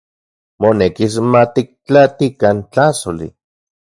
Monekis 0.63 1.13
matiktlatikan 1.35 2.57
tlajsoli. 2.71 3.27